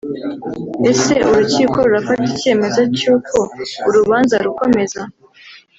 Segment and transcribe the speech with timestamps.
[0.91, 3.37] Ese urukiko rurafata icyemezo cy’uko
[3.87, 5.01] urubanza rukomeza